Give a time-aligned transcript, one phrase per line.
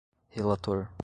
[0.35, 0.89] relator